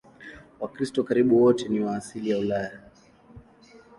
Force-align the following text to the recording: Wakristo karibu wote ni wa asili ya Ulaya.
Wakristo 0.59 1.03
karibu 1.03 1.41
wote 1.43 1.69
ni 1.69 1.79
wa 1.79 1.95
asili 1.95 2.29
ya 2.29 2.37
Ulaya. 2.37 2.79